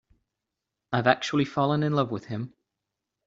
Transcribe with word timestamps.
I've 0.91 1.05
actually 1.05 1.45
fallen 1.45 1.83
in 1.83 1.93
love 1.93 2.09
with 2.09 2.25
him. 2.25 2.55